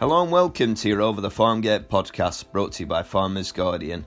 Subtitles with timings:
[0.00, 4.06] Hello and welcome to your Over the Farmgate podcast brought to you by Farmers Guardian.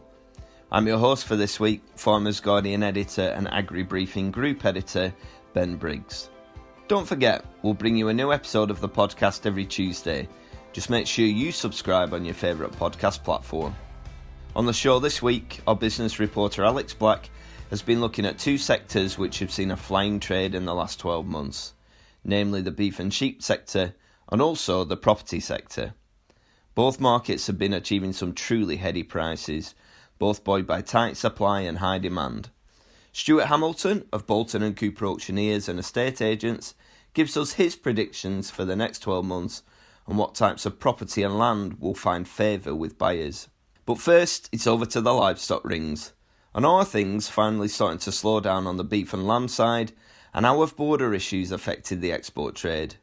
[0.71, 5.13] I'm your host for this week, Farmers Guardian editor and Agri Briefing group editor,
[5.53, 6.31] Ben Briggs.
[6.87, 10.27] Don't forget, we'll bring you a new episode of the podcast every Tuesday.
[10.71, 13.75] Just make sure you subscribe on your favourite podcast platform.
[14.55, 17.29] On the show this week, our business reporter Alex Black
[17.69, 20.99] has been looking at two sectors which have seen a flying trade in the last
[20.99, 21.75] 12 months,
[22.23, 23.93] namely the beef and sheep sector
[24.33, 25.93] and also the property sector.
[26.73, 29.75] Both markets have been achieving some truly heady prices,
[30.17, 32.49] both buoyed by tight supply and high demand.
[33.11, 36.73] Stuart Hamilton of Boulton and Cooper Auctioneers and Estate Agents
[37.13, 39.61] gives us his predictions for the next 12 months
[40.07, 43.49] and what types of property and land will find favour with buyers.
[43.85, 46.13] But first, it's over to the livestock rings.
[46.55, 49.91] And are things finally starting to slow down on the beef and lamb side?
[50.33, 52.95] And how have border issues affected the export trade?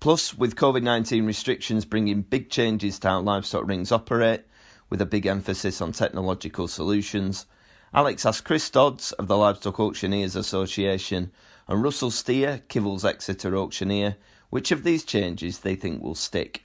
[0.00, 4.44] Plus, with COVID 19 restrictions bringing big changes to how livestock rings operate,
[4.90, 7.46] with a big emphasis on technological solutions,
[7.92, 11.32] Alex asked Chris Dodds of the Livestock Auctioneers Association
[11.66, 14.16] and Russell Steer, Kivells Exeter auctioneer,
[14.50, 16.64] which of these changes they think will stick.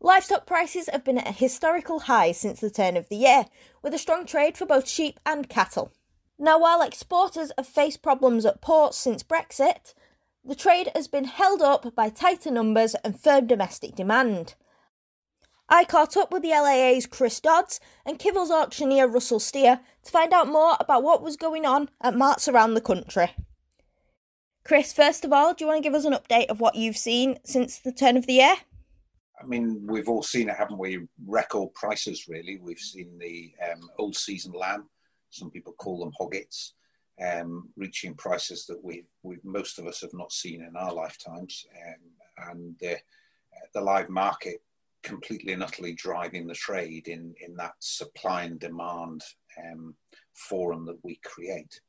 [0.00, 3.46] Livestock prices have been at a historical high since the turn of the year,
[3.82, 5.92] with a strong trade for both sheep and cattle.
[6.38, 9.94] Now, while exporters have faced problems at ports since Brexit,
[10.44, 14.54] the trade has been held up by tighter numbers and firm domestic demand.
[15.68, 20.32] I caught up with the LAA's Chris Dodds and Kivells auctioneer Russell Steer to find
[20.32, 23.30] out more about what was going on at marts around the country.
[24.64, 26.96] Chris, first of all, do you want to give us an update of what you've
[26.96, 28.54] seen since the turn of the year?
[29.40, 31.06] I mean, we've all seen it, haven't we?
[31.26, 32.58] Record prices, really.
[32.60, 34.88] We've seen the um, old season lamb,
[35.30, 36.74] some people call them hoggets,
[37.20, 41.66] um, reaching prices that we, we most of us have not seen in our lifetimes,
[41.86, 42.98] um, and uh,
[43.74, 44.62] the live market
[45.02, 49.22] completely and utterly driving the trade in in that supply and demand
[49.62, 49.94] um,
[50.34, 51.80] forum that we create.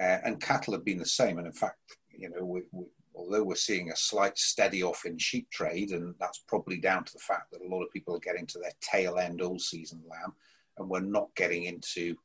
[0.00, 1.78] Uh, and cattle have been the same, and in fact,
[2.10, 6.14] you know, we, we, although we're seeing a slight steady off in sheep trade, and
[6.18, 8.72] that's probably down to the fact that a lot of people are getting to their
[8.80, 10.32] tail end all season lamb,
[10.78, 12.16] and we're not getting into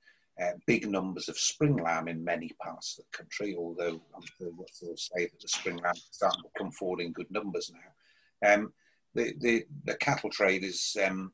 [0.42, 4.52] uh, big numbers of spring lamb in many parts of the country, although I'm sure
[4.52, 8.54] will say that the spring lamb is starting to come forward in good numbers now.
[8.54, 8.74] Um,
[9.14, 11.34] the, the, the, cattle trade is, um,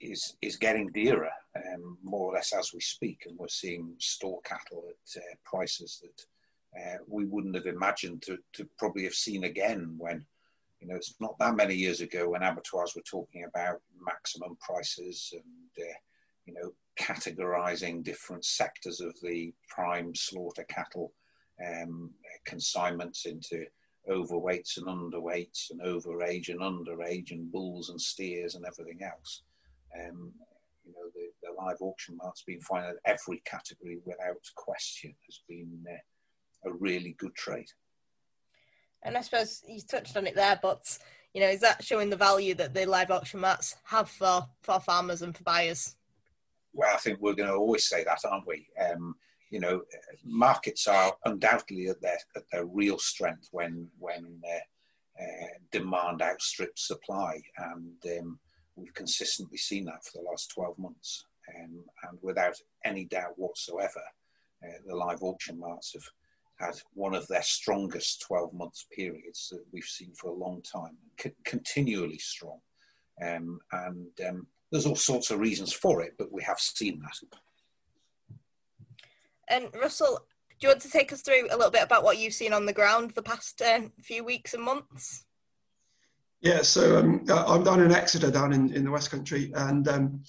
[0.00, 4.40] is, is getting dearer, um, more or less as we speak, and we're seeing store
[4.42, 9.44] cattle at uh, prices that uh, we wouldn't have imagined to, to probably have seen
[9.44, 10.24] again when
[10.80, 15.34] you know, it's not that many years ago when abattoirs were talking about maximum prices
[15.34, 15.92] and, uh,
[16.46, 21.12] you know, categorizing different sectors of the prime slaughter cattle
[21.66, 22.10] um,
[22.44, 23.64] consignments into
[24.08, 29.42] overweights and underweights and overage and underage and bulls and steers and everything else.
[29.98, 30.32] Um,
[30.84, 35.40] you know, the, the, live auction mart's been finding that every category without question has
[35.48, 37.68] been uh, a really good trade.
[39.02, 40.98] And I suppose you touched on it there, but
[41.34, 44.80] you know, is that showing the value that the live auction marts have for, for
[44.80, 45.96] farmers and for buyers?
[46.72, 48.66] Well, I think we're going to always say that, aren't we?
[48.80, 49.16] Um,
[49.50, 49.82] you know,
[50.24, 56.86] markets are undoubtedly at their at their real strength when when uh, uh, demand outstrips
[56.86, 58.38] supply, and um,
[58.76, 61.24] we've consistently seen that for the last twelve months.
[61.56, 62.54] Um, and without
[62.84, 64.02] any doubt whatsoever,
[64.64, 66.04] uh, the live auction marts have
[66.60, 70.96] had one of their strongest 12 months periods that we've seen for a long time,
[71.18, 72.60] c- continually strong.
[73.22, 77.38] Um, and um, there's all sorts of reasons for it, but we have seen that.
[79.48, 80.20] And Russell,
[80.60, 82.66] do you want to take us through a little bit about what you've seen on
[82.66, 85.24] the ground the past uh, few weeks and months?
[86.40, 90.22] Yeah, so um, I'm down in Exeter, down in, in the West Country, and um,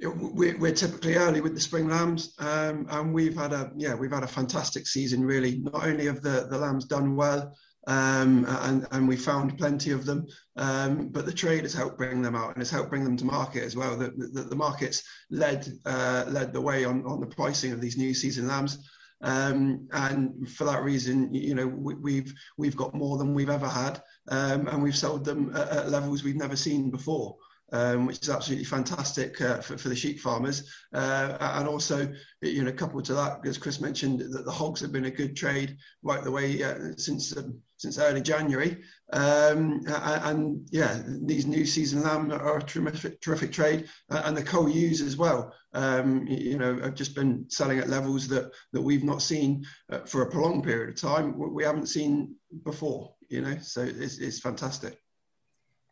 [0.00, 4.10] we're, we're, typically early with the spring lambs, um, and we've had a yeah we've
[4.10, 5.24] had a fantastic season.
[5.24, 7.54] Really, not only have the the lambs done well,
[7.86, 10.26] um, and, and we found plenty of them.
[10.56, 13.24] Um, but the trade has helped bring them out and has helped bring them to
[13.24, 13.96] market as well.
[13.96, 17.96] The, the, the markets led uh, led the way on, on the pricing of these
[17.96, 18.78] new season lambs.
[19.20, 23.48] Um, and for that reason, you know, we, have we've, we've got more than we've
[23.48, 27.36] ever had, um, and we've sold them at, at levels we've never seen before
[27.74, 30.70] um, which is absolutely fantastic uh, for, for, the sheep farmers.
[30.92, 32.08] Uh, and also,
[32.40, 35.36] you know, coupled to that, as Chris mentioned, that the hogs have been a good
[35.36, 38.80] trade right the way uh, since um, since early January.
[39.12, 44.68] Um, and, yeah, these new season lamb are a terrific, terrific trade, and the cull
[44.68, 45.52] ewes as well.
[45.72, 49.98] Um, you know, have just been selling at levels that that we've not seen uh,
[50.06, 51.36] for a prolonged period of time.
[51.36, 53.16] We haven't seen before.
[53.28, 54.96] You know, so it's, it's fantastic.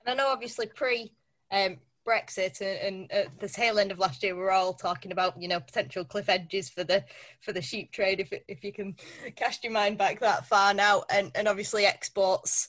[0.07, 1.13] And I know, obviously, pre
[1.53, 1.77] um,
[2.07, 2.79] Brexit and,
[3.11, 5.61] and, at the tail end of last year, we we're all talking about you know
[5.61, 7.05] potential cliff edges for the
[7.41, 8.19] for the sheep trade.
[8.19, 8.97] If if you can
[9.37, 12.69] cast your mind back that far now, and and obviously exports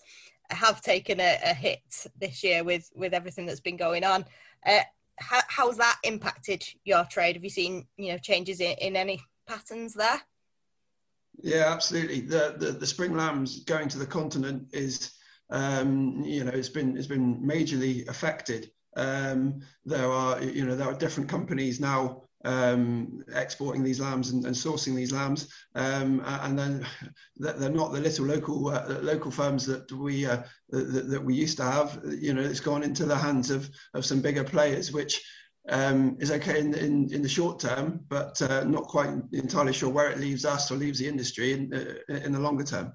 [0.49, 4.25] have taken a, a hit this year with with everything that's been going on.
[4.65, 4.81] Uh,
[5.19, 7.35] how, how's that impacted your trade?
[7.35, 10.21] Have you seen you know changes in, in any patterns there?
[11.41, 12.21] Yeah, absolutely.
[12.21, 15.13] The, the the spring lambs going to the continent is
[15.49, 18.71] um, you know it's been it's been majorly affected.
[18.95, 24.45] Um, there are you know there are different companies now um, exporting these lambs and,
[24.45, 26.85] and sourcing these lambs, um, and then
[27.37, 31.57] they're not the little local uh, local firms that we uh, that, that, we used
[31.57, 31.99] to have.
[32.05, 35.21] You know, it's gone into the hands of of some bigger players, which
[35.69, 39.89] um, is okay in, in, in the short term, but uh, not quite entirely sure
[39.89, 42.93] where it leaves us or leaves the industry in uh, in the longer term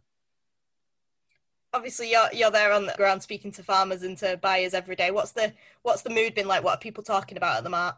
[1.72, 5.10] obviously you're you're there on the ground speaking to farmers and to buyers every day.
[5.10, 6.64] What's the what's the mood been like?
[6.64, 7.96] What are people talking about at the mart?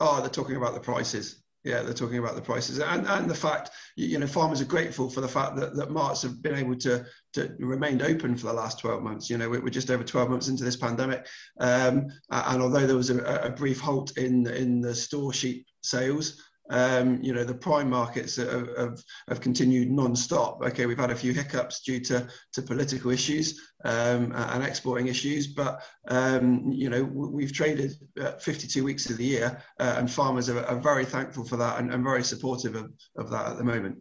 [0.00, 1.42] Oh, they're talking about the prices.
[1.62, 5.10] Yeah, they're talking about the prices and, and the fact, you know, farmers are grateful
[5.10, 7.04] for the fact that, that marts have been able to,
[7.34, 9.28] to remain open for the last 12 months.
[9.28, 11.26] You know, we're just over 12 months into this pandemic.
[11.60, 16.42] Um, and although there was a, a brief halt in, in the store sheep sales,
[16.70, 20.62] um, you know, the prime markets have, have, have, continued non-stop.
[20.62, 25.48] Okay, we've had a few hiccups due to, to political issues um, and exporting issues,
[25.48, 27.92] but, um, you know, we've traded
[28.40, 31.92] 52 weeks of the year uh, and farmers are, are, very thankful for that and,
[31.92, 33.98] and very supportive of, of that at the moment.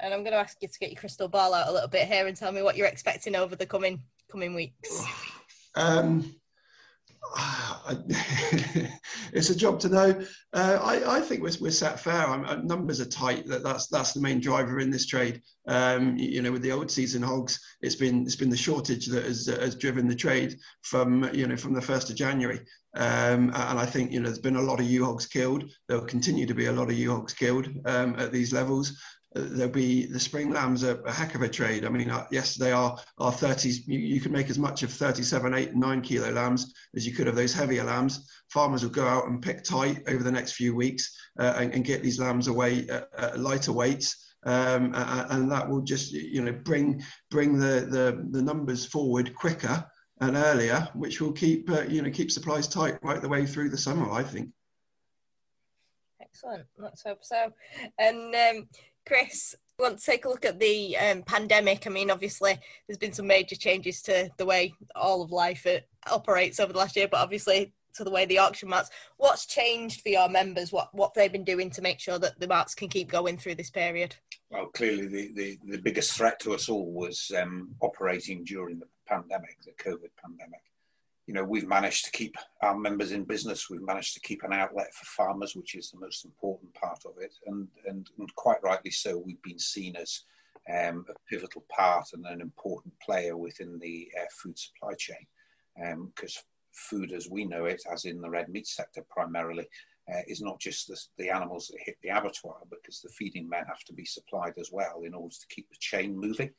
[0.00, 2.08] And I'm going to ask you to get your crystal ball out a little bit
[2.08, 5.04] here and tell me what you're expecting over the coming coming weeks.
[5.74, 6.34] Um,
[9.32, 10.20] it's a job to know.
[10.52, 12.26] Uh, I, I, think we're, we're set fair.
[12.26, 13.46] Uh, numbers are tight.
[13.46, 15.40] That, that's that's the main driver in this trade.
[15.66, 19.24] Um, you know, with the old season hogs, it's been it's been the shortage that
[19.24, 22.60] has, has driven the trade from you know from the first of January.
[22.94, 25.70] Um, and I think you know there's been a lot of ewe hogs killed.
[25.88, 28.98] There will continue to be a lot of ewe hogs killed um, at these levels
[29.34, 31.84] there'll be the spring lambs are a heck of a trade.
[31.84, 35.54] I mean, uh, yesterday our our 30s, you, you can make as much of 37,
[35.54, 38.28] 8, 9 kilo lambs as you could of those heavier lambs.
[38.48, 41.84] Farmers will go out and pick tight over the next few weeks uh, and, and,
[41.84, 44.34] get these lambs away at, at lighter weights.
[44.44, 49.84] Um, and that will just, you know, bring bring the, the, the numbers forward quicker
[50.20, 53.70] and earlier, which will keep, uh, you know, keep supplies tight right the way through
[53.70, 54.50] the summer, I think.
[56.20, 56.64] Excellent.
[56.78, 57.52] Let's hope so.
[57.98, 58.68] And um,
[59.06, 61.86] Chris, want to take a look at the um, pandemic?
[61.86, 65.80] I mean, obviously, there's been some major changes to the way all of life uh,
[66.10, 68.90] operates over the last year, but obviously to the way the auction marts.
[69.18, 70.72] What's changed for your members?
[70.72, 73.56] What what they've been doing to make sure that the marts can keep going through
[73.56, 74.16] this period?
[74.50, 78.88] Well, clearly the, the, the biggest threat to us all was um, operating during the
[79.06, 80.62] pandemic, the COVID pandemic
[81.26, 83.70] you know, we've managed to keep our members in business.
[83.70, 87.12] We've managed to keep an outlet for farmers, which is the most important part of
[87.20, 87.34] it.
[87.46, 90.22] And, and, and quite rightly so, we've been seen as
[90.68, 95.26] um, a pivotal part and an important player within the uh, food supply chain.
[95.76, 96.42] Because um,
[96.72, 99.68] food as we know it, as in the red meat sector primarily,
[100.12, 103.64] uh, is not just the, the, animals that hit the abattoir, because the feeding men
[103.68, 106.50] have to be supplied as well in order to keep the chain moving.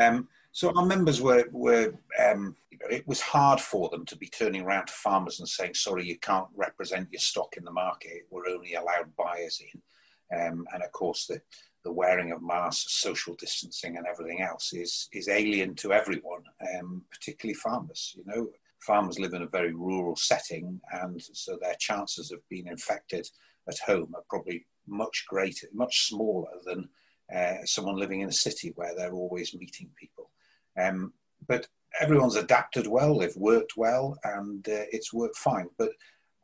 [0.00, 1.92] Um, so our members were, were
[2.24, 2.54] um,
[2.88, 6.16] it was hard for them to be turning around to farmers and saying, sorry, you
[6.16, 8.28] can't represent your stock in the market.
[8.30, 9.82] We're only allowed buyers in.
[10.38, 11.40] Um, and of course, the,
[11.82, 16.44] the wearing of masks, social distancing, and everything else is is alien to everyone,
[16.78, 18.14] um, particularly farmers.
[18.16, 22.68] You know, farmers live in a very rural setting, and so their chances of being
[22.68, 23.28] infected
[23.68, 26.88] at home are probably much greater, much smaller than
[27.34, 30.30] uh, someone living in a city where they're always meeting people.
[30.80, 31.12] Um,
[31.46, 31.66] but
[32.00, 35.68] everyone's adapted well, they've worked well, and uh, it's worked fine.
[35.78, 35.90] But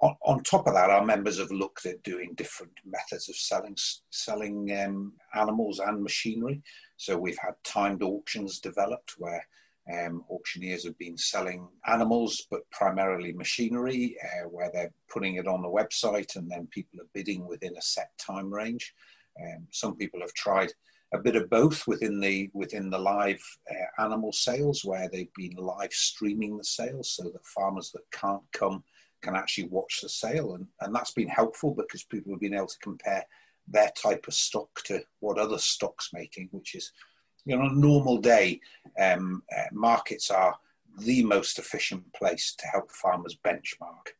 [0.00, 3.76] on, on, top of that, our members have looked at doing different methods of selling
[4.10, 6.62] selling um, animals and machinery.
[6.96, 9.44] So we've had timed auctions developed where
[9.92, 15.62] um, auctioneers have been selling animals, but primarily machinery, uh, where they're putting it on
[15.62, 18.94] the website and then people are bidding within a set time range.
[19.40, 20.72] Um, some people have tried
[21.12, 25.56] a bit of both within the within the live uh, animal sales, where they've been
[25.56, 28.84] live streaming the sales, so that farmers that can't come
[29.22, 32.66] can actually watch the sale, and, and that's been helpful because people have been able
[32.66, 33.24] to compare
[33.68, 36.92] their type of stock to what other stocks making, which is
[37.44, 38.60] you know, on a normal day,
[38.98, 40.56] um, uh, markets are
[40.98, 44.14] the most efficient place to help farmers benchmark,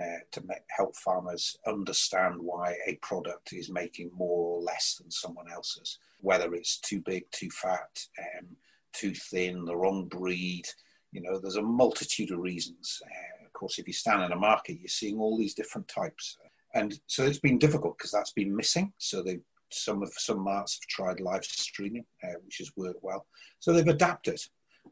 [0.00, 5.10] uh, to make, help farmers understand why a product is making more or less than
[5.10, 8.46] someone else's, whether it's too big, too fat, um,
[8.92, 10.64] too thin, the wrong breed,
[11.12, 13.00] You know, there's a multitude of reasons.
[13.04, 16.36] Uh, of course, if you stand in a market, you're seeing all these different types.
[16.74, 18.92] And so it's been difficult because that's been missing.
[18.98, 19.40] So they
[19.72, 23.26] some of some marts have tried live streaming, uh, which has worked well.
[23.58, 24.40] So they've adapted.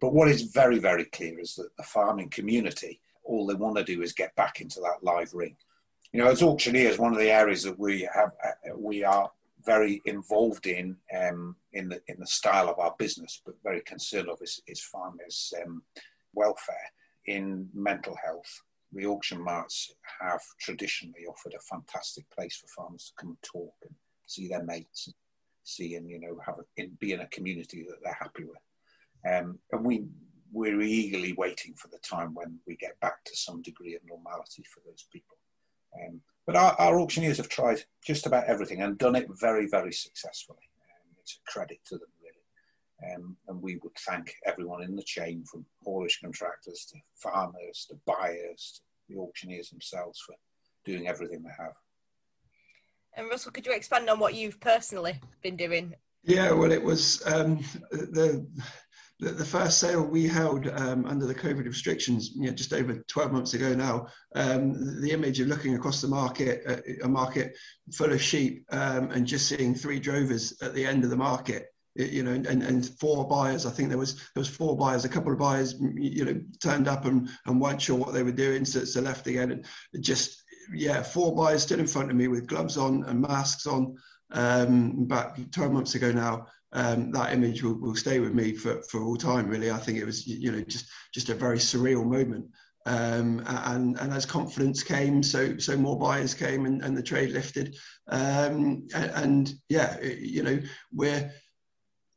[0.01, 3.85] But what is very, very clear is that the farming community, all they want to
[3.85, 5.57] do is get back into that live ring.
[6.13, 9.31] You know, as auctioneers, one of the areas that we have, uh, we are
[9.65, 14.29] very involved in um, in the in the style of our business, but very concerned
[14.29, 15.83] of is, is farmers' um,
[16.35, 16.91] welfare
[17.27, 18.63] in mental health.
[18.93, 23.75] The auction marts have traditionally offered a fantastic place for farmers to come and talk
[23.83, 23.95] and
[24.27, 25.15] see their mates, and
[25.65, 28.59] see and you know have a, in, be in a community that they're happy with.
[29.27, 30.05] Um, and we
[30.55, 34.65] we're eagerly waiting for the time when we get back to some degree of normality
[34.73, 35.37] for those people.
[36.01, 39.93] Um, but our, our, auctioneers have tried just about everything and done it very, very
[39.93, 40.59] successfully.
[40.61, 43.15] Um, it's a credit to them, really.
[43.15, 47.97] Um, and we would thank everyone in the chain from haulage contractors to farmers to
[48.07, 50.37] buyers to the auctioneers themselves for
[50.85, 51.75] doing everything they have.
[53.17, 55.95] And Russell, could you expand on what you've personally been doing?
[56.23, 58.47] Yeah, well, it was um, the
[59.21, 63.03] the, the first sale we held um, under the COVID restrictions, you know, just over
[63.09, 67.57] 12 months ago now, um, the image of looking across the market, uh, a market
[67.93, 71.69] full of sheep, um, and just seeing three drovers at the end of the market,
[71.95, 73.67] you know, and, and four buyers.
[73.67, 75.05] I think there was there was four buyers.
[75.05, 78.33] A couple of buyers, you know, turned up and, and weren't sure what they were
[78.33, 79.53] doing, so, so left again.
[79.53, 79.65] And
[80.03, 80.43] just
[80.73, 83.97] yeah, four buyers stood in front of me with gloves on and masks on.
[84.31, 88.83] Um, back 12 months ago now, um, that image will, will stay with me for,
[88.83, 89.49] for all time.
[89.49, 92.47] Really, I think it was you know just just a very surreal moment.
[92.87, 97.31] Um, and and as confidence came, so so more buyers came and, and the trade
[97.31, 97.77] lifted.
[98.09, 100.61] Um, and, and, yeah, you know
[100.93, 101.33] we're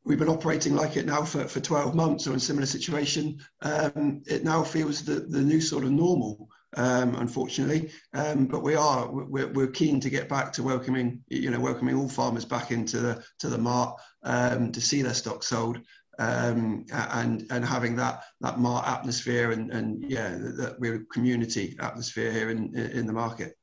[0.03, 3.37] we've been operating like it now for, for 12 months or in similar situation.
[3.61, 7.91] Um, it now feels the, the new sort of normal um, unfortunately.
[8.13, 11.95] Um, but we are we're, we're, keen to get back to welcoming you know welcoming
[11.95, 15.79] all farmers back into the to the mart um, to see their stock sold.
[16.19, 21.75] Um, and and having that that mart atmosphere and and yeah that we're a community
[21.79, 23.55] atmosphere here in in the market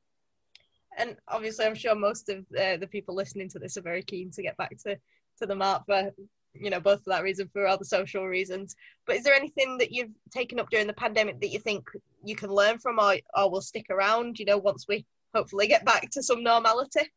[0.97, 4.31] and obviously i'm sure most of uh, the people listening to this are very keen
[4.31, 4.97] to get back to
[5.39, 6.13] to the mart for
[6.55, 8.75] you know, both for that reason, for other social reasons.
[9.07, 11.89] But is there anything that you've taken up during the pandemic that you think
[12.25, 15.85] you can learn from or, or will stick around, you know, once we hopefully get
[15.85, 17.11] back to some normality?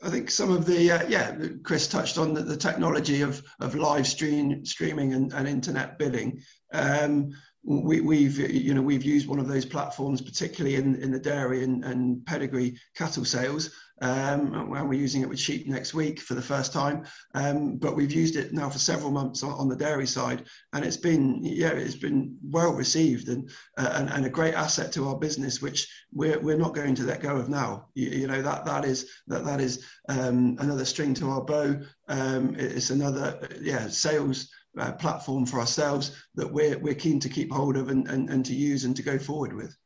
[0.00, 3.74] I think some of the uh, yeah, Chris touched on the, the, technology of of
[3.74, 6.40] live stream streaming and, and internet bidding.
[6.72, 7.32] Um,
[7.64, 11.64] we, have you know we've used one of those platforms, particularly in, in the dairy
[11.64, 16.34] and, and pedigree cattle sales, um, and we're using it with sheep next week for
[16.34, 17.04] the first time.
[17.34, 20.84] Um, but we've used it now for several months on, on, the dairy side, and
[20.84, 25.08] it's been yeah it's been well received and, uh, and, and a great asset to
[25.08, 27.88] our business, which we're, we're not going to let go of now.
[27.94, 31.80] You, you know that that is that that is um, another string to our bow.
[32.08, 37.52] Um, it's another yeah sales uh, platform for ourselves that we're, we're keen to keep
[37.52, 39.76] hold of and, and, and to use and to go forward with.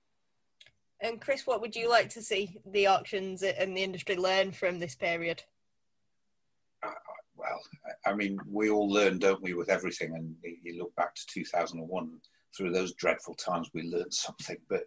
[1.02, 4.78] And Chris, what would you like to see the auctions and the industry learn from
[4.78, 5.42] this period?
[6.82, 6.90] Uh,
[7.36, 7.60] well,
[8.06, 10.14] I mean, we all learn, don't we, with everything?
[10.14, 12.20] And you look back to 2001,
[12.56, 14.58] through those dreadful times, we learned something.
[14.68, 14.84] But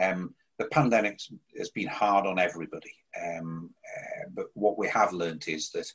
[0.00, 1.20] um, the pandemic
[1.58, 2.94] has been hard on everybody.
[3.20, 5.92] Um, uh, but what we have learned is that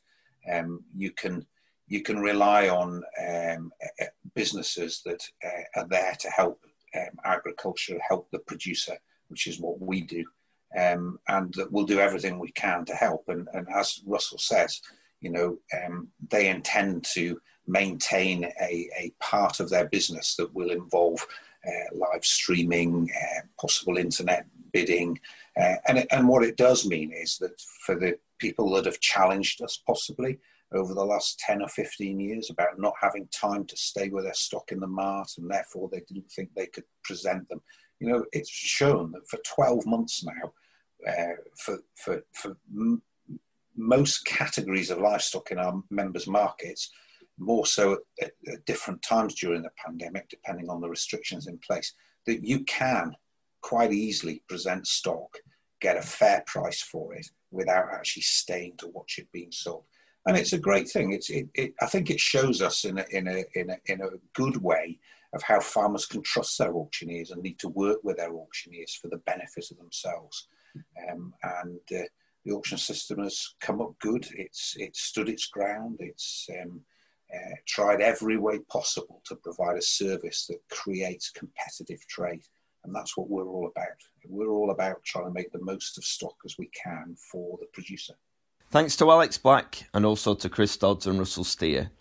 [0.51, 1.45] um, you can
[1.87, 3.71] you can rely on um,
[4.35, 6.61] businesses that uh, are there to help
[6.95, 8.97] um, agriculture, help the producer,
[9.33, 10.23] which is what we do,
[10.79, 13.23] um, and that we'll do everything we can to help.
[13.29, 14.79] And, and as Russell says,
[15.21, 20.69] you know, um, they intend to maintain a, a part of their business that will
[20.69, 21.25] involve
[21.67, 25.19] uh, live streaming, uh, possible internet bidding.
[25.59, 29.63] Uh, and, and what it does mean is that for the people that have challenged
[29.63, 30.37] us possibly,
[30.73, 34.33] over the last 10 or 15 years about not having time to stay with their
[34.33, 37.61] stock in the mart and therefore they didn't think they could present them.
[38.03, 40.51] You know, it's shown that for 12 months now,
[41.07, 43.01] uh, for, for, for m-
[43.77, 46.91] most categories of livestock in our members' markets,
[47.37, 51.93] more so at, at different times during the pandemic, depending on the restrictions in place,
[52.25, 53.15] that you can
[53.61, 55.37] quite easily present stock,
[55.79, 59.85] get a fair price for it without actually staying to watch it being sold
[60.25, 61.11] and it's a great thing.
[61.11, 64.01] It's it, it, I think it shows us in a, in a in a in
[64.01, 64.99] a good way
[65.33, 69.07] of how farmers can trust their auctioneers and need to work with their auctioneers for
[69.07, 70.47] the benefit of themselves.
[71.09, 72.07] Um, and uh,
[72.45, 74.27] the auction system has come up good.
[74.35, 75.97] It's it's stood its ground.
[75.99, 76.81] It's um,
[77.33, 82.43] uh, tried every way possible to provide a service that creates competitive trade.
[82.83, 83.97] And that's what we're all about.
[84.27, 87.67] We're all about trying to make the most of stock as we can for the
[87.67, 88.13] producer.
[88.71, 91.91] Thanks to Alex Black and also to Chris Dodds and Russell Steer.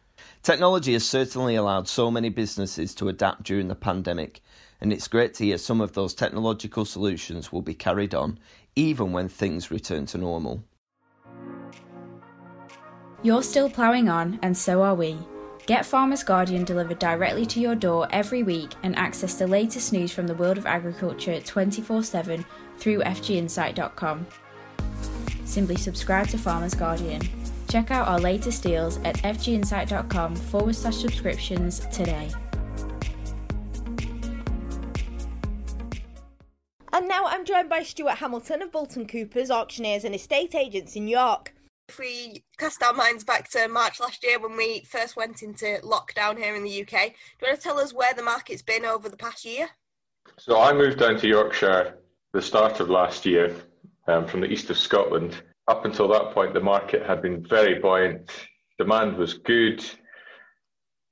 [0.43, 4.41] Technology has certainly allowed so many businesses to adapt during the pandemic,
[4.81, 8.39] and it's great to hear some of those technological solutions will be carried on
[8.75, 10.65] even when things return to normal.
[13.23, 15.17] You're still ploughing on, and so are we.
[15.67, 20.11] Get Farmers Guardian delivered directly to your door every week and access the latest news
[20.11, 22.45] from the world of agriculture 24 7
[22.79, 24.27] through fginsight.com.
[25.45, 27.42] Simply subscribe to Farmers Guardian.
[27.73, 32.29] Check out our latest deals at fginsight.com forward slash subscriptions today.
[36.93, 41.09] And now I'm joined by Stuart Hamilton of Boulton Coopers, auctioneers and estate agents in
[41.09, 41.55] York.
[41.89, 45.79] If we cast our minds back to March last year when we first went into
[45.83, 46.97] lockdown here in the UK, do
[47.41, 49.71] you want to tell us where the market's been over the past year?
[50.37, 51.97] So I moved down to Yorkshire
[52.35, 53.57] the start of last year
[54.09, 55.43] um, from the east of Scotland.
[55.73, 58.31] Up until that point, the market had been very buoyant.
[58.79, 59.83] Demand was good.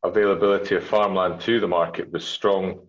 [0.05, 2.87] Availability of farmland to the market was strong.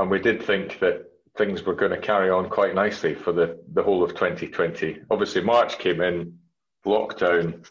[0.00, 1.04] And we did think that
[1.38, 5.02] things were going to carry on quite nicely for the, the whole of 2020.
[5.08, 6.36] Obviously, March came in,
[6.84, 7.64] lockdown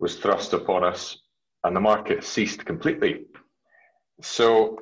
[0.00, 1.16] was thrust upon us,
[1.62, 3.26] and the market ceased completely.
[4.20, 4.80] So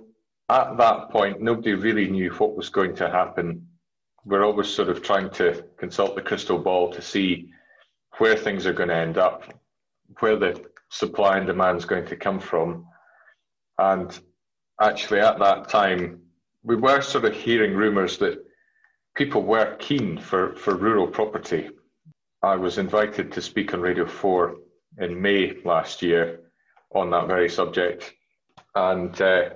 [0.49, 3.69] at that point, nobody really knew what was going to happen.
[4.25, 7.53] We're always sort of trying to consult the crystal ball to see
[8.19, 9.45] where things are going to end up,
[10.21, 12.87] where the supply and demand is going to come from.
[13.79, 14.19] And
[14.81, 16.21] actually, at that time,
[16.63, 18.45] we were sort of hearing rumours that
[19.17, 21.71] people were keen for, for rural property.
[22.43, 24.57] I was invited to speak on Radio 4
[24.99, 26.41] in May last year
[26.95, 28.15] on that very subject.
[28.75, 29.51] And uh,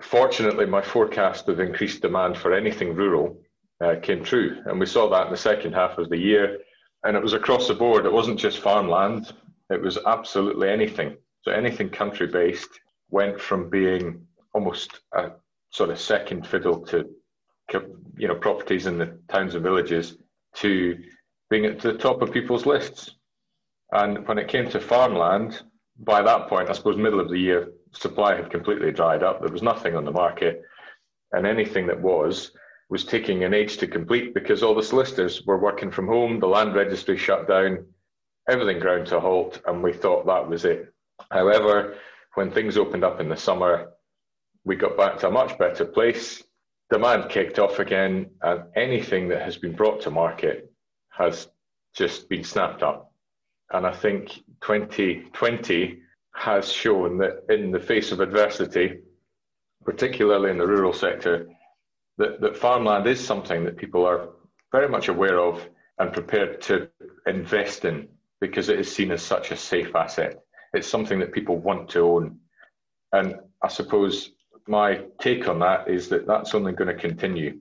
[0.00, 3.38] fortunately, my forecast of increased demand for anything rural
[3.82, 4.62] uh, came true.
[4.66, 6.58] And we saw that in the second half of the year.
[7.04, 8.06] And it was across the board.
[8.06, 9.32] It wasn't just farmland,
[9.70, 11.16] it was absolutely anything.
[11.42, 12.68] So anything country based
[13.10, 15.32] went from being almost a
[15.70, 17.08] sort of second fiddle to
[18.18, 20.18] you know properties in the towns and villages
[20.54, 20.98] to
[21.48, 23.16] being at the top of people's lists.
[23.92, 25.62] And when it came to farmland,
[25.98, 29.40] by that point, I suppose middle of the year, supply had completely dried up.
[29.40, 30.62] There was nothing on the market,
[31.32, 32.52] and anything that was
[32.92, 36.46] was taking an age to complete because all the solicitors were working from home, the
[36.46, 37.86] land registry shut down,
[38.50, 40.92] everything ground to a halt, and we thought that was it.
[41.30, 41.94] However,
[42.34, 43.92] when things opened up in the summer,
[44.66, 46.42] we got back to a much better place.
[46.90, 50.70] Demand kicked off again, and anything that has been brought to market
[51.12, 51.48] has
[51.94, 53.10] just been snapped up.
[53.70, 55.98] And I think 2020
[56.34, 58.98] has shown that in the face of adversity,
[59.82, 61.48] particularly in the rural sector,
[62.22, 64.28] that, that farmland is something that people are
[64.70, 66.88] very much aware of and prepared to
[67.26, 68.08] invest in
[68.40, 70.42] because it is seen as such a safe asset.
[70.72, 72.38] It's something that people want to own.
[73.12, 74.32] And I suppose
[74.66, 77.58] my take on that is that that's only going to continue.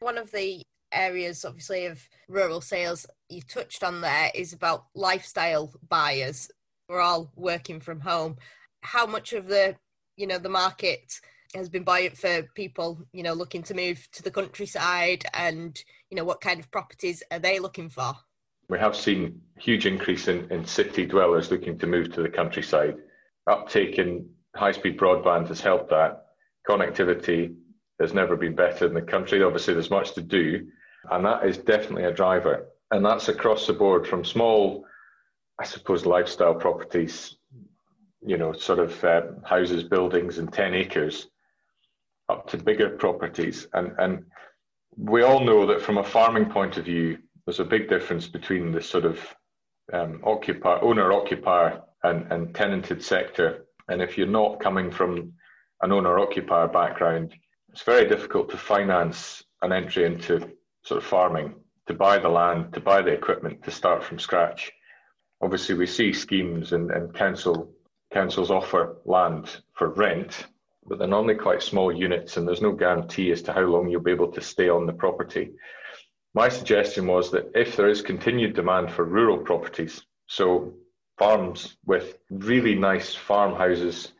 [0.00, 5.72] One of the areas, obviously, of rural sales you touched on there is about lifestyle
[5.88, 6.50] buyers.
[6.88, 8.36] We're all working from home.
[8.82, 9.76] How much of the,
[10.16, 11.20] you know, the market
[11.54, 16.16] has been buoyant for people, you know, looking to move to the countryside, and you
[16.16, 18.14] know, what kind of properties are they looking for?
[18.68, 22.96] We have seen huge increase in, in city dwellers looking to move to the countryside.
[23.48, 26.26] Uptake in high-speed broadband has helped that.
[26.68, 27.54] Connectivity
[28.00, 29.42] has never been better in the country.
[29.42, 30.68] Obviously, there's much to do,
[31.10, 32.68] and that is definitely a driver.
[32.90, 34.84] And that's across the board from small,
[35.58, 37.36] I suppose, lifestyle properties,
[38.24, 41.28] you know, sort of uh, houses, buildings, and 10 acres,
[42.30, 43.66] up to bigger properties.
[43.72, 44.24] And, and
[44.96, 48.72] we all know that from a farming point of view, there's a big difference between
[48.72, 49.18] the sort of
[49.92, 53.66] um, occupier, owner occupier and, and tenanted sector.
[53.88, 55.32] And if you're not coming from
[55.82, 57.34] an owner occupier background,
[57.72, 60.50] it's very difficult to finance an entry into
[60.84, 61.54] sort of farming,
[61.86, 64.70] to buy the land, to buy the equipment, to start from scratch.
[65.42, 67.72] Obviously, we see schemes and, and council
[68.12, 70.46] councils offer land for rent,
[70.90, 74.00] but they're normally quite small units, and there's no guarantee as to how long you'll
[74.00, 75.52] be able to stay on the property.
[76.34, 80.74] My suggestion was that if there is continued demand for rural properties, so
[81.16, 84.12] farms with really nice farmhouses,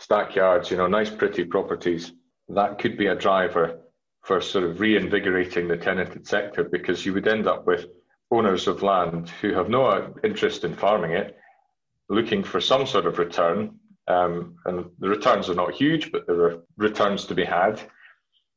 [0.00, 2.12] stackyards, you know, nice pretty properties,
[2.48, 3.78] that could be a driver
[4.24, 7.86] for sort of reinvigorating the tenanted sector because you would end up with
[8.32, 11.38] owners of land who have no interest in farming it,
[12.08, 13.78] looking for some sort of return,
[14.08, 17.80] um, and the returns are not huge, but there are returns to be had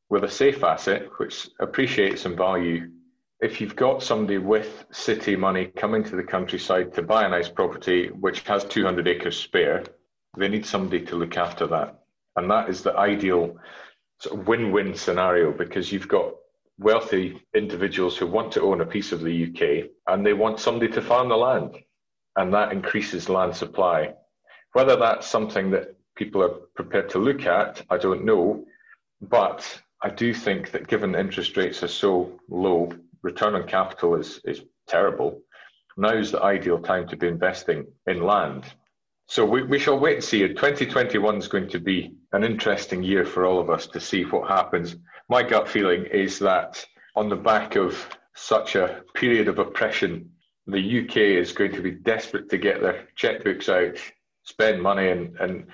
[0.09, 2.89] with a safe asset, which appreciates in value.
[3.41, 7.49] If you've got somebody with city money coming to the countryside to buy a nice
[7.49, 9.83] property which has 200 acres spare,
[10.37, 11.99] they need somebody to look after that.
[12.35, 13.57] And that is the ideal
[14.19, 16.33] sort of win win scenario because you've got
[16.77, 20.91] wealthy individuals who want to own a piece of the UK and they want somebody
[20.93, 21.77] to farm the land.
[22.35, 24.13] And that increases land supply.
[24.73, 28.65] Whether that's something that people are prepared to look at, I don't know.
[29.21, 34.39] But I do think that given interest rates are so low, return on capital is,
[34.45, 35.41] is terrible.
[35.97, 38.63] Now is the ideal time to be investing in land.
[39.27, 40.47] So we, we shall wait and see.
[40.47, 44.49] 2021 is going to be an interesting year for all of us to see what
[44.49, 44.95] happens.
[45.29, 50.31] My gut feeling is that on the back of such a period of oppression,
[50.65, 53.99] the UK is going to be desperate to get their checkbooks out
[54.43, 55.65] spend money and, and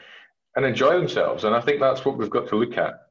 [0.57, 1.43] and enjoy themselves.
[1.43, 3.07] And I think that's what we've got to look at.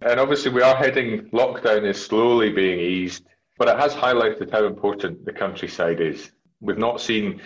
[0.00, 3.24] And obviously, we are heading, lockdown is slowly being eased,
[3.58, 6.32] but it has highlighted how important the countryside is.
[6.60, 7.42] We've not seen,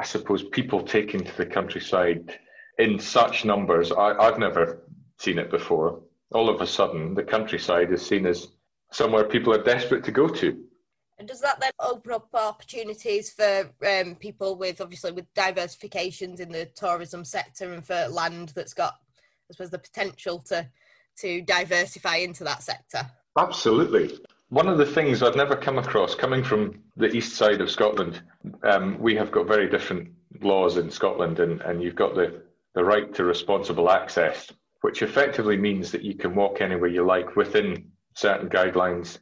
[0.00, 2.36] I suppose, people taking to the countryside
[2.78, 3.92] in such numbers.
[3.92, 4.82] I, I've never
[5.18, 6.00] seen it before.
[6.32, 8.48] All of a sudden, the countryside is seen as
[8.90, 10.64] somewhere people are desperate to go to.
[11.24, 16.52] And does that then open up opportunities for um, people with obviously with diversifications in
[16.52, 18.92] the tourism sector and for land that's got,
[19.48, 20.68] I suppose, the potential to
[21.20, 23.10] to diversify into that sector?
[23.38, 24.18] Absolutely.
[24.50, 28.20] One of the things I've never come across, coming from the east side of Scotland,
[28.62, 30.10] um, we have got very different
[30.42, 32.42] laws in Scotland, and, and you've got the,
[32.74, 37.34] the right to responsible access, which effectively means that you can walk anywhere you like
[37.34, 39.20] within certain guidelines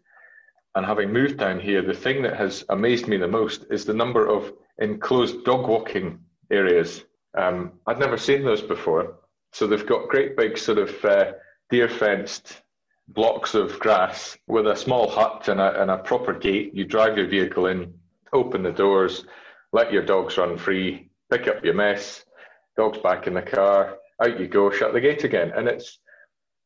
[0.74, 3.94] and having moved down here, the thing that has amazed me the most is the
[3.94, 6.18] number of enclosed dog walking
[6.50, 7.04] areas.
[7.36, 9.18] Um, I'd never seen those before.
[9.52, 11.32] So they've got great big sort of uh,
[11.70, 12.62] deer fenced
[13.08, 16.74] blocks of grass with a small hut and a, and a proper gate.
[16.74, 17.92] You drive your vehicle in,
[18.32, 19.24] open the doors,
[19.72, 22.24] let your dogs run free, pick up your mess,
[22.76, 25.52] dogs back in the car, out you go, shut the gate again.
[25.54, 25.98] And it's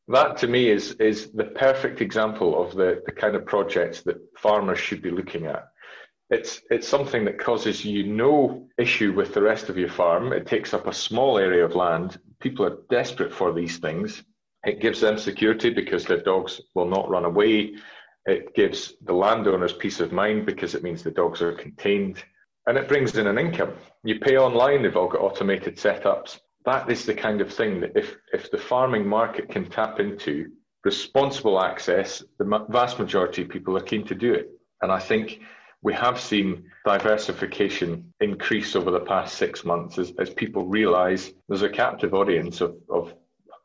[0.09, 4.17] that to me is is the perfect example of the, the kind of projects that
[4.39, 5.69] farmers should be looking at.
[6.31, 10.33] It's it's something that causes you no issue with the rest of your farm.
[10.33, 12.19] It takes up a small area of land.
[12.41, 14.23] People are desperate for these things.
[14.65, 17.77] It gives them security because their dogs will not run away.
[18.27, 22.23] It gives the landowners peace of mind because it means the dogs are contained.
[22.67, 23.75] And it brings in an income.
[24.03, 27.93] You pay online, they've all got automated setups that is the kind of thing that
[27.97, 30.51] if, if the farming market can tap into
[30.85, 34.51] responsible access, the vast majority of people are keen to do it.
[34.83, 35.41] And I think
[35.83, 41.63] we have seen diversification increase over the past six months as, as people realize there's
[41.63, 43.15] a captive audience of, of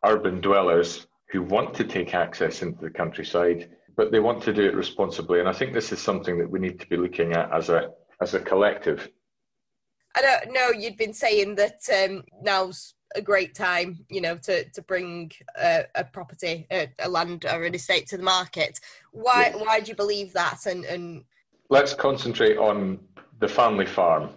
[0.05, 4.63] urban dwellers who want to take access into the countryside, but they want to do
[4.63, 5.39] it responsibly.
[5.39, 7.91] And I think this is something that we need to be looking at as a
[8.21, 9.09] as a collective.
[10.15, 10.69] I don't know.
[10.69, 15.85] You'd been saying that um, now's a great time, you know, to to bring a,
[15.95, 18.79] a property, a, a, land or an estate to the market.
[19.11, 20.65] Why why do you believe that?
[20.65, 21.23] And and
[21.69, 22.99] let's concentrate on
[23.39, 24.29] the family farm.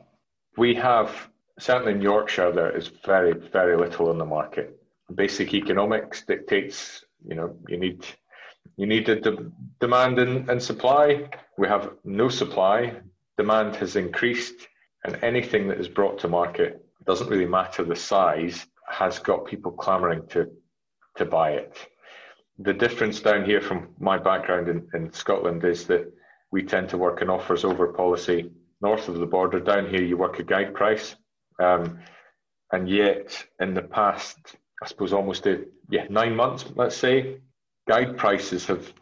[0.56, 1.10] We have
[1.58, 4.80] certainly in Yorkshire there is very very little on the market.
[5.14, 8.04] Basic economics dictates, you know, you need
[8.76, 11.28] you need a de- demand and, and supply.
[11.58, 12.94] We have no supply.
[13.36, 14.68] Demand has increased
[15.04, 17.84] and anything that is brought to market doesn't really matter.
[17.84, 20.50] The size has got people clamoring to
[21.16, 21.76] to buy it.
[22.58, 26.12] The difference down here from my background in, in scotland is that
[26.50, 29.60] we tend to work an offers over policy north of the border.
[29.60, 31.14] Down here you work a guide price.
[31.60, 32.00] Um,
[32.72, 37.36] and yet in the past i suppose almost a, yeah nine months let's say
[37.86, 38.92] guide prices have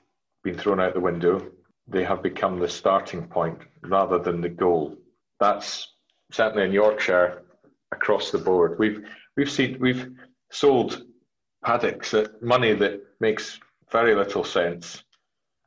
[0.43, 1.51] been thrown out the window.
[1.87, 4.97] They have become the starting point rather than the goal.
[5.41, 5.92] That's
[6.33, 7.43] certainly in Yorkshire
[7.93, 8.79] across the board.
[8.79, 9.05] We've
[9.37, 10.11] we've seen we've
[10.51, 11.05] sold
[11.65, 15.05] paddocks at money that makes very little sense,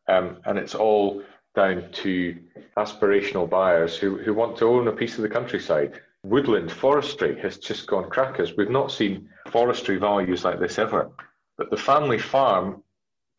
[0.08, 1.24] um, and it's all
[1.56, 2.38] down to
[2.78, 6.02] aspirational buyers who, who want to own a piece of the countryside.
[6.24, 8.58] Woodland forestry has just gone crackers.
[8.58, 11.12] We've not seen forestry values like this ever,
[11.58, 12.84] but the family farm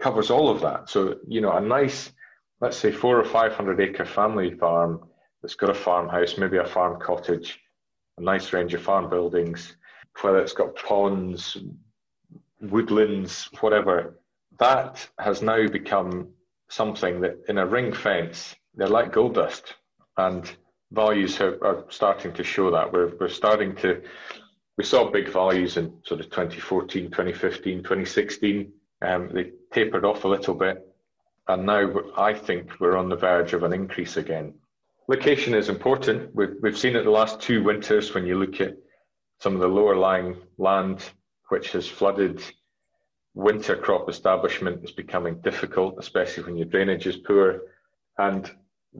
[0.00, 0.88] covers all of that.
[0.88, 2.12] So you know, a nice,
[2.60, 5.08] let's say, four or five hundred acre family farm
[5.42, 7.60] that's got a farmhouse, maybe a farm cottage,
[8.18, 9.76] a nice range of farm buildings,
[10.22, 11.56] whether it's got ponds,
[12.60, 14.18] woodlands, whatever,
[14.58, 16.28] that has now become
[16.68, 19.74] something that in a ring fence, they're like gold dust.
[20.16, 20.50] And
[20.92, 22.92] values are, are starting to show that.
[22.92, 24.02] We're, we're starting to
[24.76, 28.72] we saw big values in sort of 2014, 2015, 2016.
[29.02, 30.86] Um, they tapered off a little bit,
[31.48, 34.54] and now I think we're on the verge of an increase again.
[35.08, 36.34] Location is important.
[36.34, 38.76] We've, we've seen it the last two winters when you look at
[39.40, 41.04] some of the lower lying land
[41.48, 42.42] which has flooded.
[43.34, 47.60] Winter crop establishment is becoming difficult, especially when your drainage is poor.
[48.18, 48.50] And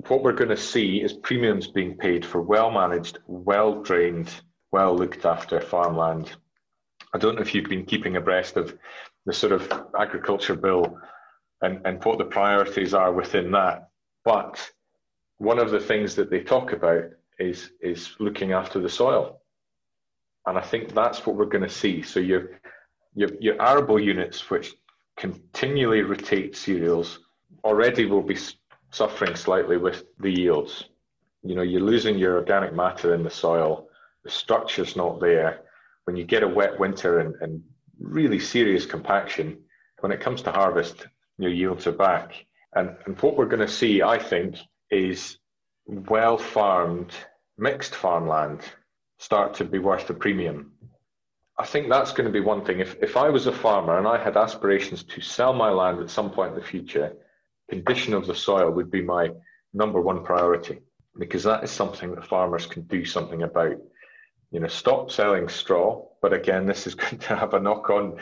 [0.08, 4.30] what we're going to see is premiums being paid for well managed, well drained,
[4.70, 6.30] well looked after farmland.
[7.14, 8.76] I don't know if you've been keeping abreast of
[9.24, 11.00] the sort of agriculture bill
[11.62, 13.88] and, and what the priorities are within that.
[14.24, 14.70] But
[15.38, 17.04] one of the things that they talk about
[17.38, 19.40] is, is looking after the soil.
[20.46, 22.02] And I think that's what we're going to see.
[22.02, 22.60] So your,
[23.14, 24.74] your, your arable units, which
[25.16, 27.20] continually rotate cereals,
[27.64, 28.38] already will be
[28.90, 30.84] suffering slightly with the yields.
[31.42, 33.88] You know, you're losing your organic matter in the soil.
[34.24, 35.62] The structure's not there.
[36.04, 37.62] When you get a wet winter and, and
[37.98, 39.58] really serious compaction,
[40.00, 41.06] when it comes to harvest,
[41.38, 42.46] your yields are back.
[42.74, 44.56] And, and what we're going to see, I think,
[44.90, 45.38] is
[45.86, 47.12] well farmed,
[47.58, 48.60] mixed farmland
[49.18, 50.72] start to be worth a premium.
[51.58, 52.80] I think that's going to be one thing.
[52.80, 56.10] If, if I was a farmer and I had aspirations to sell my land at
[56.10, 57.14] some point in the future,
[57.70, 59.30] condition of the soil would be my
[59.72, 60.80] number one priority
[61.18, 63.76] because that is something that farmers can do something about.
[64.50, 68.18] You know, stop selling straw, but again, this is going to have a knock on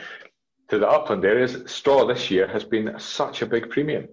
[0.69, 1.57] to the upland areas.
[1.69, 4.07] Straw this year has been such a big premium.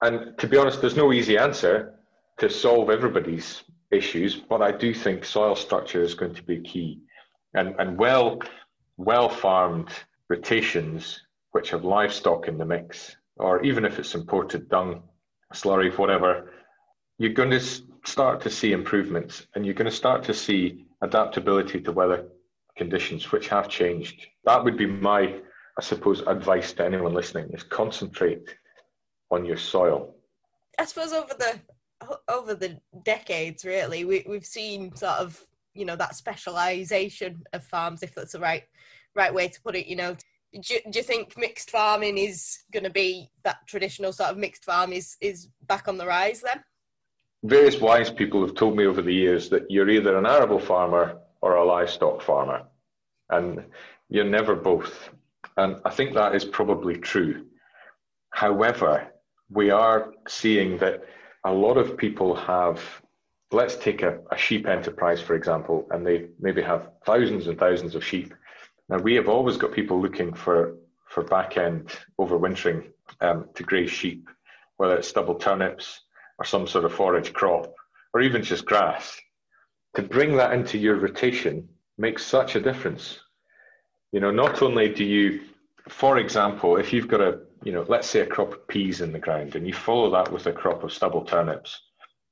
[0.00, 1.94] And to be honest, there's no easy answer
[2.38, 7.00] to solve everybody's issues, but I do think soil structure is going to be key.
[7.54, 8.40] And, and well,
[8.96, 9.90] well farmed
[10.28, 15.02] rotations, which have livestock in the mix, or even if it's imported dung,
[15.54, 16.52] slurry, whatever,
[17.18, 17.60] you're going to
[18.04, 22.26] start to see improvements and you're going to start to see adaptability to weather
[22.76, 24.26] conditions, which have changed.
[24.44, 25.34] That would be my,
[25.78, 28.54] I suppose, advice to anyone listening is concentrate
[29.30, 30.14] on your soil.
[30.78, 31.58] I suppose over the
[32.28, 38.02] over the decades, really, we, we've seen sort of you know that specialization of farms,
[38.02, 38.64] if that's the right
[39.14, 39.86] right way to put it.
[39.86, 40.16] You know,
[40.52, 44.64] do, do you think mixed farming is going to be that traditional sort of mixed
[44.64, 46.62] farm is is back on the rise then?
[47.44, 51.18] Various wise people have told me over the years that you're either an arable farmer
[51.40, 52.62] or a livestock farmer,
[53.30, 53.64] and
[54.08, 55.10] you're never both.
[55.56, 57.46] And I think that is probably true.
[58.30, 59.12] However,
[59.50, 61.02] we are seeing that
[61.44, 62.80] a lot of people have
[63.50, 67.94] let's take a, a, sheep enterprise for example and they maybe have thousands and thousands
[67.94, 68.34] of sheep.
[68.90, 72.90] Now we have always got people looking for for back end overwintering
[73.22, 74.28] um, to graze sheep
[74.76, 76.02] whether it's stubble turnips
[76.38, 77.74] or some sort of forage crop
[78.14, 79.18] or even just grass.
[79.94, 83.18] To bring that into your rotation makes such a difference.
[84.12, 85.40] You know not only do you
[85.88, 89.12] for example if you've got a you know, let's say a crop of peas in
[89.12, 91.80] the ground and you follow that with a crop of stubble turnips.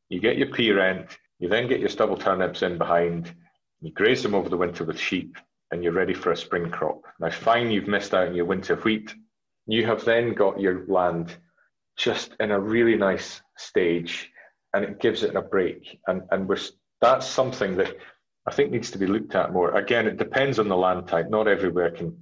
[0.08, 3.34] You get your pea rent, you then get your stubble turnips in behind,
[3.80, 5.36] you graze them over the winter with sheep,
[5.70, 7.02] and you're ready for a spring crop.
[7.20, 9.14] Now, fine, you've missed out on your winter wheat.
[9.66, 11.36] You have then got your land
[11.96, 14.30] just in a really nice stage,
[14.74, 15.98] and it gives it a break.
[16.06, 16.58] And and we're
[17.00, 17.96] that's something that
[18.46, 19.76] I think needs to be looked at more.
[19.76, 21.28] Again, it depends on the land type.
[21.28, 22.16] Not everywhere can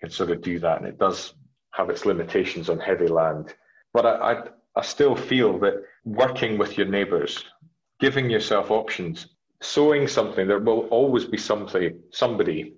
[0.00, 1.34] can sort of do that, and it does
[1.80, 3.54] have its limitations on heavy land.
[3.94, 4.42] But I, I,
[4.76, 7.42] I still feel that working with your neighbours,
[7.98, 9.28] giving yourself options,
[9.62, 12.74] sowing something, there will always be something, somebody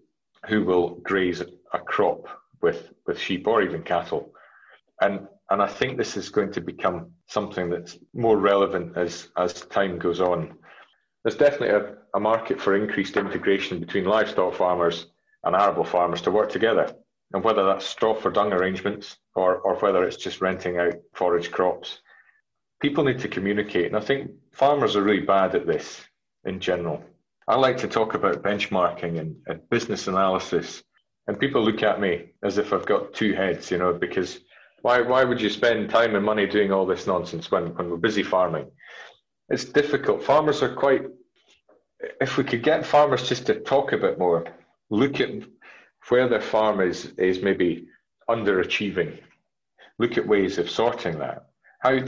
[0.48, 2.26] who will graze a crop
[2.60, 4.32] with, with sheep or even cattle.
[5.00, 9.52] And, and I think this is going to become something that's more relevant as, as
[9.78, 10.56] time goes on.
[11.24, 15.06] There's definitely a, a market for increased integration between livestock farmers
[15.44, 16.94] and arable farmers to work together
[17.32, 21.50] and whether that's straw for dung arrangements or, or whether it's just renting out forage
[21.50, 21.98] crops.
[22.80, 26.00] People need to communicate, and I think farmers are really bad at this
[26.44, 27.02] in general.
[27.48, 30.82] I like to talk about benchmarking and, and business analysis,
[31.26, 34.40] and people look at me as if I've got two heads, you know, because
[34.82, 37.96] why, why would you spend time and money doing all this nonsense when, when we're
[37.96, 38.70] busy farming?
[39.48, 40.24] It's difficult.
[40.24, 41.02] Farmers are quite,
[42.20, 44.44] if we could get farmers just to talk a bit more,
[44.90, 45.30] look at
[46.08, 47.86] where their farm is is maybe
[48.28, 49.18] underachieving,
[49.98, 51.46] look at ways of sorting that.
[51.80, 51.98] How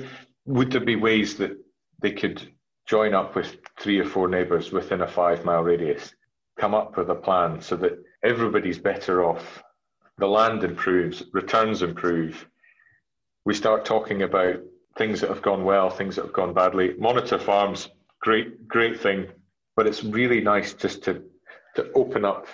[0.47, 1.57] would there be ways that
[2.01, 2.55] they could
[2.87, 6.15] join up with three or four neighbours within a five mile radius,
[6.59, 9.63] come up with a plan so that everybody's better off,
[10.19, 12.47] the land improves, returns improve.
[13.45, 14.61] We start talking about
[14.97, 16.95] things that have gone well, things that have gone badly.
[16.99, 17.89] Monitor farms,
[18.21, 19.29] great, great thing,
[19.77, 21.23] but it's really nice just to
[21.75, 22.47] to open up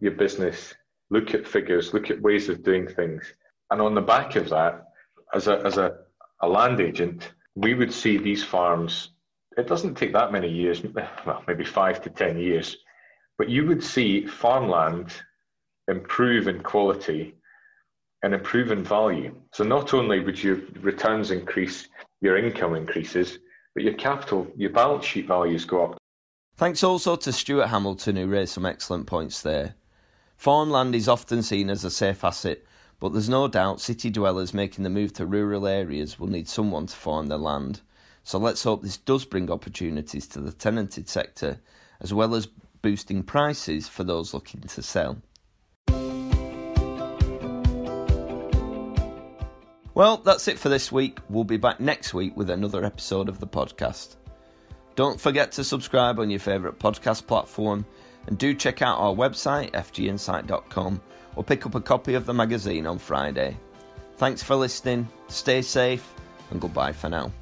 [0.00, 0.74] your business,
[1.14, 3.22] look at figures, look at ways of doing things.
[3.70, 4.88] And on the back of that,
[5.32, 5.98] as a, as a,
[6.40, 9.10] a land agent, we would see these farms,
[9.56, 10.82] it doesn't take that many years,
[11.26, 12.78] well, maybe five to 10 years,
[13.38, 15.12] but you would see farmland
[15.86, 17.34] improve in quality
[18.24, 19.32] and improve in value.
[19.52, 21.88] So not only would your returns increase,
[22.22, 23.38] your income increases,
[23.74, 25.98] but your capital, your balance sheet values go up.
[26.56, 29.74] Thanks also to Stuart Hamilton, who raised some excellent points there.
[30.36, 32.58] Farmland is often seen as a safe asset,
[33.00, 36.86] but there's no doubt city dwellers making the move to rural areas will need someone
[36.86, 37.80] to farm their land.
[38.22, 41.60] So let's hope this does bring opportunities to the tenanted sector,
[42.00, 42.48] as well as
[42.82, 45.18] boosting prices for those looking to sell.
[49.94, 51.20] Well, that's it for this week.
[51.28, 54.16] We'll be back next week with another episode of the podcast.
[54.96, 57.86] Don't forget to subscribe on your favourite podcast platform
[58.26, 61.00] and do check out our website, fginsight.com,
[61.36, 63.56] or pick up a copy of the magazine on Friday.
[64.16, 66.14] Thanks for listening, stay safe,
[66.50, 67.32] and goodbye for now.